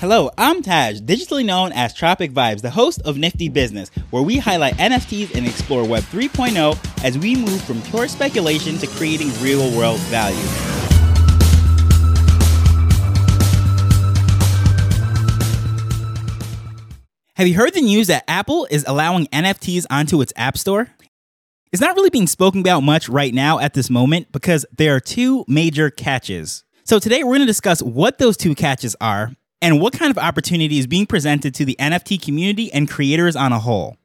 [0.00, 4.36] Hello, I'm Taj, digitally known as Tropic Vibes, the host of Nifty Business, where we
[4.36, 9.74] highlight NFTs and explore Web 3.0 as we move from pure speculation to creating real
[9.74, 10.36] world value.
[17.36, 20.88] Have you heard the news that Apple is allowing NFTs onto its App Store?
[21.72, 25.00] It's not really being spoken about much right now at this moment because there are
[25.00, 26.64] two major catches.
[26.84, 29.32] So today we're going to discuss what those two catches are
[29.62, 33.52] and what kind of opportunity is being presented to the NFT community and creators on
[33.52, 33.96] a whole.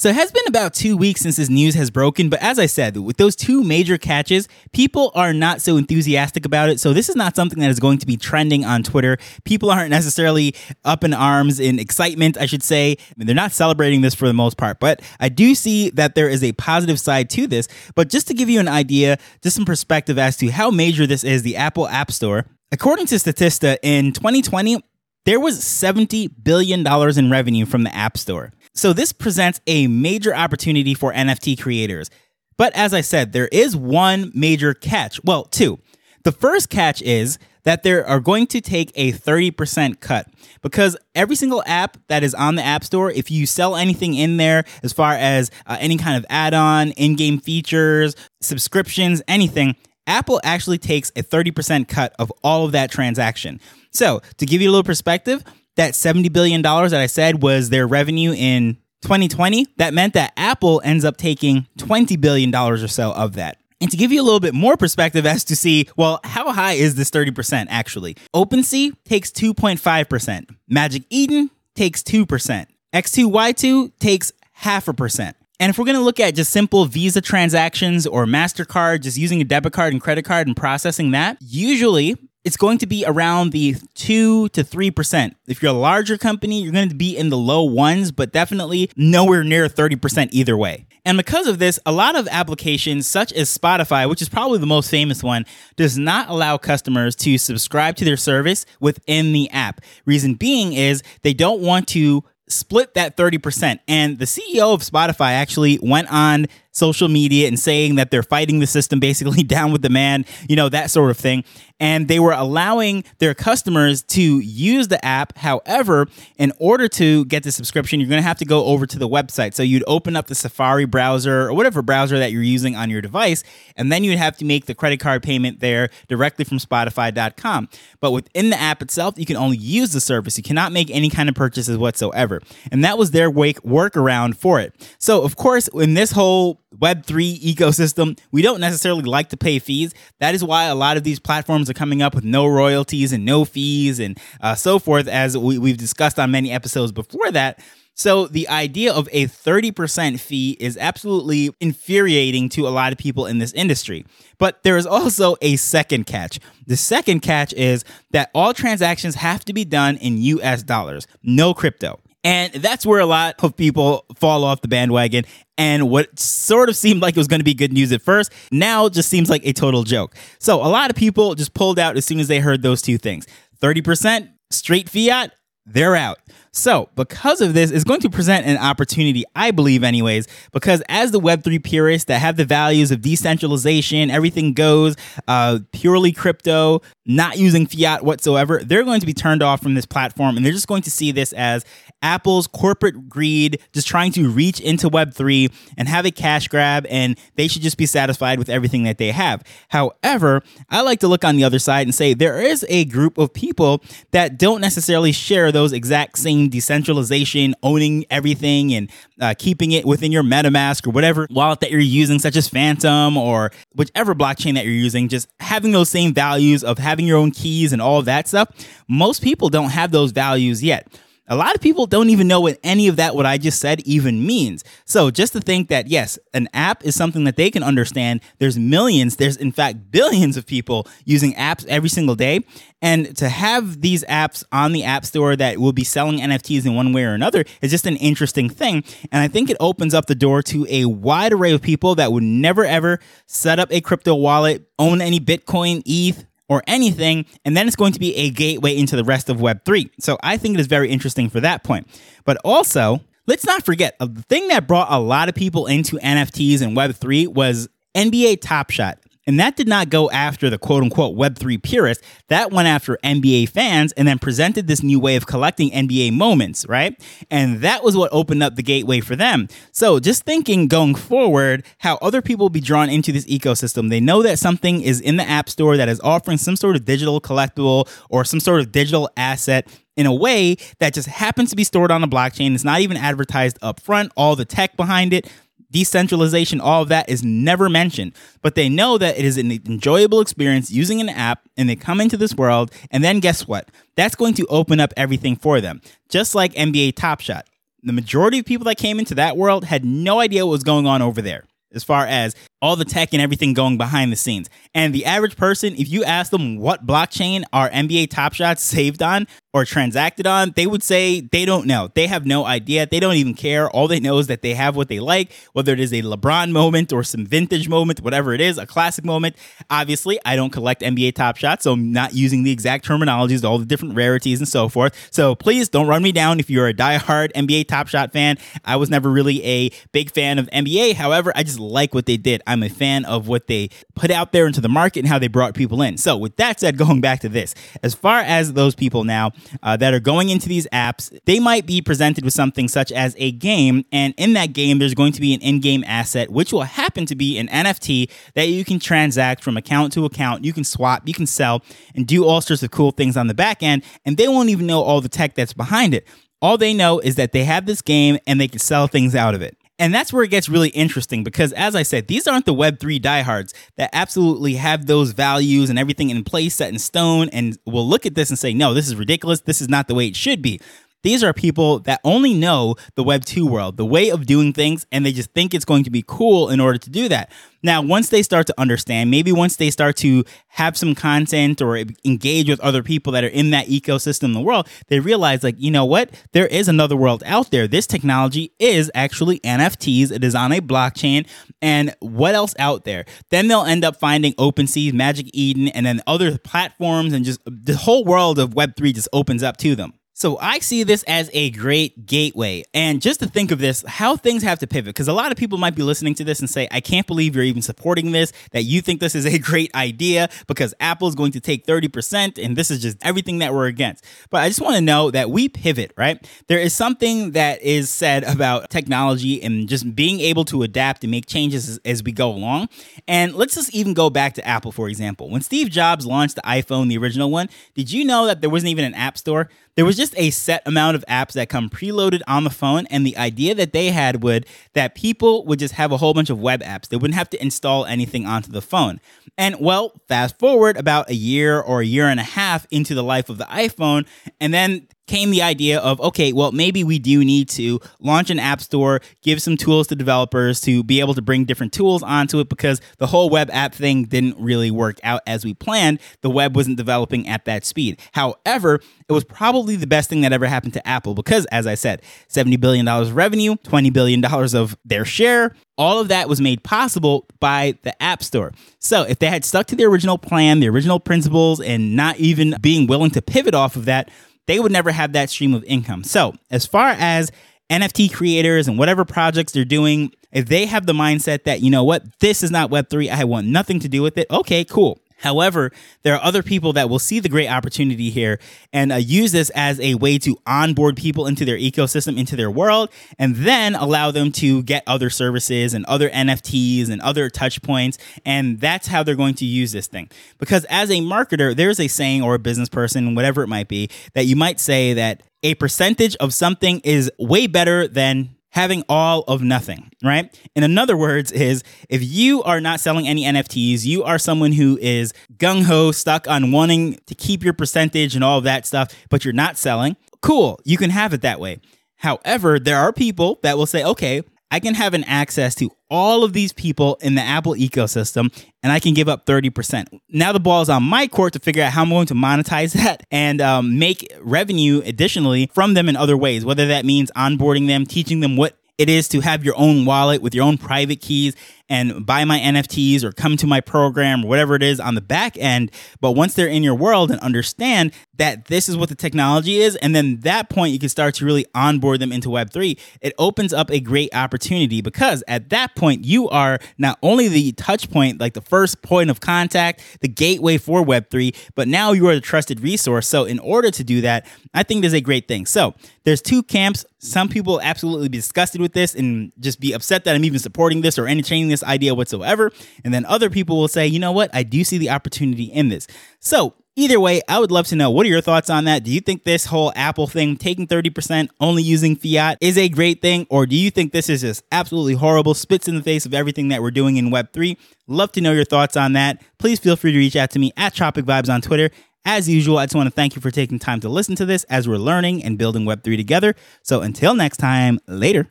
[0.00, 2.64] So it has been about two weeks since this news has broken, but as I
[2.64, 6.80] said, with those two major catches, people are not so enthusiastic about it.
[6.80, 9.18] So this is not something that is going to be trending on Twitter.
[9.44, 10.54] People aren't necessarily
[10.86, 12.92] up in arms in excitement, I should say.
[12.92, 16.14] I mean, they're not celebrating this for the most part, but I do see that
[16.14, 17.68] there is a positive side to this.
[17.94, 21.24] But just to give you an idea, just some perspective as to how major this
[21.24, 24.82] is, the Apple App Store, according to Statista, in 2020,
[25.26, 26.86] there was $70 billion
[27.18, 28.52] in revenue from the App Store.
[28.74, 32.10] So this presents a major opportunity for NFT creators.
[32.56, 35.22] But as I said, there is one major catch.
[35.24, 35.78] Well, two.
[36.24, 40.26] The first catch is that they are going to take a 30% cut
[40.62, 44.36] because every single app that is on the App Store, if you sell anything in
[44.36, 49.76] there as far as uh, any kind of add on, in game features, subscriptions, anything,
[50.06, 53.60] Apple actually takes a 30% cut of all of that transaction.
[53.90, 55.44] So, to give you a little perspective,
[55.76, 60.80] that $70 billion that I said was their revenue in 2020, that meant that Apple
[60.84, 63.58] ends up taking $20 billion or so of that.
[63.80, 66.72] And to give you a little bit more perspective as to see, well, how high
[66.72, 68.16] is this 30% actually?
[68.34, 70.54] OpenSea takes 2.5%.
[70.68, 72.66] Magic Eden takes 2%.
[72.92, 75.36] X2Y2 takes half a percent.
[75.60, 79.42] And if we're going to look at just simple Visa transactions or MasterCard, just using
[79.42, 83.52] a debit card and credit card and processing that, usually it's going to be around
[83.52, 85.34] the 2 to 3%.
[85.46, 88.90] If you're a larger company, you're going to be in the low ones, but definitely
[88.96, 90.86] nowhere near 30% either way.
[91.04, 94.66] And because of this, a lot of applications, such as Spotify, which is probably the
[94.66, 95.44] most famous one,
[95.76, 99.82] does not allow customers to subscribe to their service within the app.
[100.06, 103.80] Reason being is they don't want to split that 30%.
[103.88, 108.60] And the CEO of Spotify actually went on social media and saying that they're fighting
[108.60, 111.44] the system basically down with the man, you know, that sort of thing.
[111.82, 115.38] And they were allowing their customers to use the app.
[115.38, 118.98] However, in order to get the subscription, you're going to have to go over to
[118.98, 119.54] the website.
[119.54, 123.00] So you'd open up the Safari browser or whatever browser that you're using on your
[123.00, 123.42] device,
[123.76, 127.70] and then you'd have to make the credit card payment there directly from Spotify.com.
[128.00, 130.36] But within the app itself, you can only use the service.
[130.36, 132.42] You cannot make any kind of purchases whatsoever.
[132.70, 134.74] And that was their wake workaround for it.
[134.98, 139.92] So, of course, in this whole Web3 ecosystem, we don't necessarily like to pay fees.
[140.20, 143.24] That is why a lot of these platforms are coming up with no royalties and
[143.24, 147.60] no fees and uh, so forth, as we, we've discussed on many episodes before that.
[147.94, 153.26] So the idea of a 30% fee is absolutely infuriating to a lot of people
[153.26, 154.06] in this industry.
[154.38, 156.40] But there is also a second catch.
[156.66, 161.52] The second catch is that all transactions have to be done in US dollars, no
[161.52, 162.00] crypto.
[162.22, 165.24] And that's where a lot of people fall off the bandwagon.
[165.56, 168.32] And what sort of seemed like it was going to be good news at first
[168.52, 170.14] now just seems like a total joke.
[170.38, 172.98] So a lot of people just pulled out as soon as they heard those two
[172.98, 173.26] things
[173.60, 175.32] 30% straight fiat,
[175.66, 176.18] they're out.
[176.52, 181.12] So, because of this, it's going to present an opportunity, I believe, anyways, because as
[181.12, 184.96] the Web3 purists that have the values of decentralization, everything goes,
[185.28, 189.86] uh, purely crypto, not using fiat whatsoever, they're going to be turned off from this
[189.86, 191.64] platform and they're just going to see this as
[192.02, 197.18] Apple's corporate greed, just trying to reach into Web3 and have a cash grab, and
[197.36, 199.44] they should just be satisfied with everything that they have.
[199.68, 203.18] However, I like to look on the other side and say there is a group
[203.18, 203.82] of people
[204.12, 208.90] that don't necessarily share those exact same decentralization, owning everything and
[209.20, 213.16] uh, keeping it within your MetaMask or whatever wallet that you're using, such as Phantom
[213.16, 217.30] or whichever blockchain that you're using, just having those same values of having your own
[217.30, 218.48] keys and all that stuff.
[218.88, 220.88] Most people don't have those values yet.
[221.30, 223.80] A lot of people don't even know what any of that, what I just said,
[223.86, 224.64] even means.
[224.84, 228.20] So just to think that, yes, an app is something that they can understand.
[228.40, 232.44] There's millions, there's in fact billions of people using apps every single day.
[232.82, 236.74] And to have these apps on the App Store that will be selling NFTs in
[236.74, 238.82] one way or another is just an interesting thing.
[239.12, 242.10] And I think it opens up the door to a wide array of people that
[242.10, 247.56] would never ever set up a crypto wallet, own any Bitcoin, ETH, or anything, and
[247.56, 249.88] then it's going to be a gateway into the rest of Web3.
[250.00, 251.86] So I think it is very interesting for that point.
[252.24, 255.96] But also, let's not forget uh, the thing that brought a lot of people into
[255.96, 258.98] NFTs and Web3 was NBA Top Shot.
[259.30, 262.04] And that did not go after the quote unquote Web3 purists.
[262.26, 266.66] That went after NBA fans and then presented this new way of collecting NBA moments,
[266.66, 267.00] right?
[267.30, 269.46] And that was what opened up the gateway for them.
[269.70, 273.88] So just thinking going forward, how other people will be drawn into this ecosystem.
[273.88, 276.84] They know that something is in the App Store that is offering some sort of
[276.84, 281.56] digital collectible or some sort of digital asset in a way that just happens to
[281.56, 282.52] be stored on a blockchain.
[282.52, 285.30] It's not even advertised up front, all the tech behind it
[285.70, 288.12] decentralization, all of that is never mentioned.
[288.42, 292.00] But they know that it is an enjoyable experience using an app and they come
[292.00, 292.70] into this world.
[292.90, 293.68] And then guess what?
[293.96, 295.80] That's going to open up everything for them.
[296.08, 297.46] Just like NBA Top Shot.
[297.82, 300.86] The majority of people that came into that world had no idea what was going
[300.86, 304.50] on over there as far as all the tech and everything going behind the scenes.
[304.74, 309.02] And the average person, if you ask them what blockchain are NBA Top Shots saved
[309.02, 311.90] on or transacted on, they would say they don't know.
[311.94, 312.86] They have no idea.
[312.86, 313.68] They don't even care.
[313.70, 316.52] All they know is that they have what they like, whether it is a LeBron
[316.52, 319.34] moment or some vintage moment, whatever it is, a classic moment.
[319.68, 323.58] Obviously, I don't collect NBA Top Shots, so I'm not using the exact terminologies, all
[323.58, 324.94] the different rarities and so forth.
[325.10, 328.38] So please don't run me down if you're a diehard NBA Top Shot fan.
[328.64, 330.94] I was never really a big fan of NBA.
[330.94, 332.40] However, I just like what they did.
[332.46, 335.28] I'm a fan of what they put out there into the market and how they
[335.28, 335.96] brought people in.
[335.96, 339.32] So, with that said, going back to this, as far as those people now
[339.62, 343.14] uh, that are going into these apps, they might be presented with something such as
[343.18, 343.84] a game.
[343.92, 347.06] And in that game, there's going to be an in game asset, which will happen
[347.06, 350.44] to be an NFT that you can transact from account to account.
[350.44, 351.62] You can swap, you can sell,
[351.94, 353.84] and do all sorts of cool things on the back end.
[354.04, 356.06] And they won't even know all the tech that's behind it.
[356.42, 359.34] All they know is that they have this game and they can sell things out
[359.34, 359.56] of it.
[359.80, 363.00] And that's where it gets really interesting because, as I said, these aren't the Web3
[363.00, 367.88] diehards that absolutely have those values and everything in place, set in stone, and will
[367.88, 369.40] look at this and say, no, this is ridiculous.
[369.40, 370.60] This is not the way it should be.
[371.02, 374.86] These are people that only know the Web 2 world, the way of doing things,
[374.92, 377.32] and they just think it's going to be cool in order to do that.
[377.62, 381.76] Now, once they start to understand, maybe once they start to have some content or
[382.04, 385.56] engage with other people that are in that ecosystem in the world, they realize, like,
[385.58, 386.10] you know what?
[386.32, 387.66] There is another world out there.
[387.66, 391.26] This technology is actually NFTs, it is on a blockchain.
[391.62, 393.04] And what else out there?
[393.30, 397.76] Then they'll end up finding OpenSea, Magic Eden, and then other platforms, and just the
[397.76, 399.92] whole world of Web3 just opens up to them.
[400.20, 402.64] So I see this as a great gateway.
[402.74, 405.38] And just to think of this, how things have to pivot, because a lot of
[405.38, 408.30] people might be listening to this and say, I can't believe you're even supporting this,
[408.50, 412.36] that you think this is a great idea because Apple is going to take 30%
[412.36, 414.04] and this is just everything that we're against.
[414.28, 416.22] But I just want to know that we pivot, right?
[416.48, 421.10] There is something that is said about technology and just being able to adapt and
[421.10, 422.68] make changes as, as we go along.
[423.08, 425.30] And let's just even go back to Apple, for example.
[425.30, 428.68] When Steve Jobs launched the iPhone, the original one, did you know that there wasn't
[428.68, 429.48] even an app store?
[429.80, 433.06] There was just a set amount of apps that come preloaded on the phone and
[433.06, 434.44] the idea that they had would
[434.74, 436.88] that people would just have a whole bunch of web apps.
[436.88, 439.00] They wouldn't have to install anything onto the phone.
[439.38, 443.02] And well fast forward about a year or a year and a half into the
[443.02, 444.06] life of the iphone
[444.38, 448.38] and then came the idea of okay, well, maybe we do need to launch an
[448.38, 452.38] app store, give some tools to developers to be able to bring different tools onto
[452.38, 455.98] it because the whole web app thing didn't really work out as we planned.
[456.20, 458.00] The web wasn't developing at that speed.
[458.12, 461.74] However, it was probably the best thing that ever happened to Apple because, as I
[461.74, 467.26] said, $70 billion revenue, $20 billion of their share, all of that was made possible
[467.40, 468.52] by the App Store.
[468.78, 472.54] So, if they had stuck to the original plan, the original principles, and not even
[472.60, 474.10] being willing to pivot off of that,
[474.50, 476.02] they would never have that stream of income.
[476.02, 477.30] So, as far as
[477.70, 481.84] NFT creators and whatever projects they're doing, if they have the mindset that, you know
[481.84, 484.99] what, this is not Web3, I want nothing to do with it, okay, cool.
[485.20, 485.70] However,
[486.02, 488.38] there are other people that will see the great opportunity here
[488.72, 492.50] and uh, use this as a way to onboard people into their ecosystem, into their
[492.50, 497.60] world, and then allow them to get other services and other NFTs and other touch
[497.62, 497.98] points.
[498.24, 500.10] And that's how they're going to use this thing.
[500.38, 503.90] Because as a marketer, there's a saying or a business person, whatever it might be,
[504.14, 509.22] that you might say that a percentage of something is way better than having all
[509.28, 510.36] of nothing, right?
[510.54, 514.78] In other words, is if you are not selling any NFTs, you are someone who
[514.80, 518.92] is gung ho, stuck on wanting to keep your percentage and all of that stuff,
[519.08, 521.60] but you're not selling, cool, you can have it that way.
[521.96, 526.24] However, there are people that will say, okay, I can have an access to all
[526.24, 529.86] of these people in the Apple ecosystem and I can give up 30%.
[530.08, 532.72] Now the ball is on my court to figure out how I'm going to monetize
[532.84, 537.66] that and um, make revenue additionally from them in other ways, whether that means onboarding
[537.66, 541.02] them, teaching them what it is to have your own wallet with your own private
[541.02, 541.36] keys
[541.70, 545.00] and buy my NFTs or come to my program or whatever it is on the
[545.00, 545.70] back end.
[546.00, 549.76] But once they're in your world and understand that this is what the technology is,
[549.76, 553.52] and then that point you can start to really onboard them into Web3, it opens
[553.52, 558.20] up a great opportunity because at that point you are not only the touch point,
[558.20, 562.20] like the first point of contact, the gateway for Web3, but now you are the
[562.20, 563.06] trusted resource.
[563.06, 565.46] So in order to do that, I think there's a great thing.
[565.46, 565.74] So
[566.04, 566.84] there's two camps.
[566.98, 570.80] Some people absolutely be disgusted with this and just be upset that I'm even supporting
[570.80, 572.52] this or entertaining idea whatsoever.
[572.84, 574.30] And then other people will say, you know what?
[574.34, 575.86] I do see the opportunity in this.
[576.18, 578.84] So Either way, I would love to know what are your thoughts on that?
[578.84, 583.02] Do you think this whole Apple thing, taking 30%, only using fiat, is a great
[583.02, 583.26] thing?
[583.28, 586.48] Or do you think this is just absolutely horrible, spits in the face of everything
[586.48, 587.56] that we're doing in Web3?
[587.88, 589.20] Love to know your thoughts on that.
[589.38, 591.70] Please feel free to reach out to me at Tropic Vibes on Twitter.
[592.06, 594.44] As usual, I just want to thank you for taking time to listen to this
[594.44, 596.34] as we're learning and building Web3 together.
[596.62, 598.30] So until next time, later.